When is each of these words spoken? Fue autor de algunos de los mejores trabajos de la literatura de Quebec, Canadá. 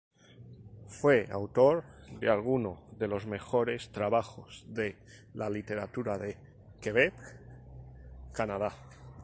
Fue 0.87 1.27
autor 1.31 1.83
de 2.19 2.31
algunos 2.31 2.79
de 2.97 3.07
los 3.07 3.27
mejores 3.27 3.91
trabajos 3.91 4.65
de 4.67 4.97
la 5.35 5.47
literatura 5.47 6.17
de 6.17 6.37
Quebec, 6.81 7.13
Canadá. 8.33 8.71